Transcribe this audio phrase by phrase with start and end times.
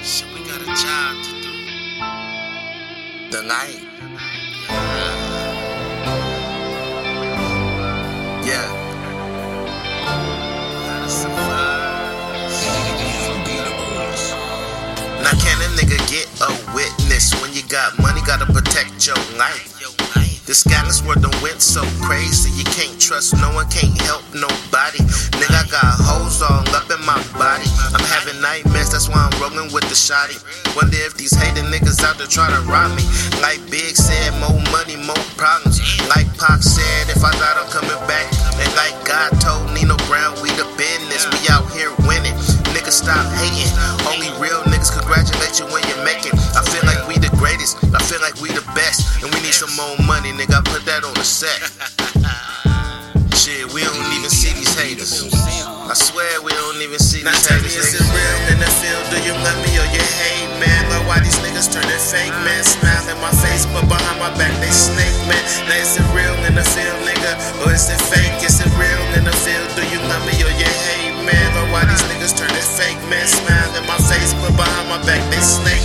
[0.00, 1.52] Shit, we got a job to do.
[3.30, 3.82] The night.
[8.46, 8.66] Yeah.
[15.20, 18.20] Now can a nigga get a witness when you got money?
[18.24, 19.74] Gotta protect your life.
[20.46, 22.50] This scandalous world done went so crazy.
[22.52, 24.67] You can't trust no one, can't help nobody.
[27.94, 30.36] I'm having nightmares, that's why I'm rolling with the shotty.
[30.76, 33.04] Wonder if these hating niggas out there try to rob me.
[33.40, 35.80] Like Big said, more money, more problems.
[36.12, 38.26] Like Pac said, if I die, I'm coming back.
[38.60, 41.24] And like God told Nino Brown, we the business.
[41.32, 42.36] We out here winning.
[42.76, 43.70] Niggas stop hating.
[44.10, 46.34] Only real niggas congratulate you when you make it.
[46.58, 47.78] I feel like we the greatest.
[47.94, 49.22] I feel like we the best.
[49.22, 50.60] And we need some more money, nigga.
[50.60, 51.56] I put that on the set.
[53.38, 55.30] Shit, we don't even see these haters.
[55.88, 56.52] I swear we
[57.18, 59.04] see Now tell me, is it real in the field?
[59.10, 60.82] Do you love me or you hate, man?
[60.90, 62.62] Like why these niggas turning fake, man?
[62.62, 65.42] Smile in my face, but behind my back they snake, man.
[65.66, 67.32] Now is it real in the field, nigga?
[67.66, 68.38] Or is it fake?
[68.42, 69.68] Is it real in the field?
[69.74, 71.46] Do you love me or you hate, man?
[71.54, 73.26] Like why these niggas turning fake, man?
[73.26, 75.77] Smile in my face, but behind my back they snake,